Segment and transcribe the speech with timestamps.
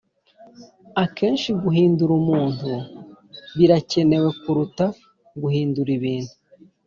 [1.03, 2.71] “akenshi guhindura umuntu
[3.57, 4.85] birakenewe kuruta
[5.41, 6.33] guhindura ibintu.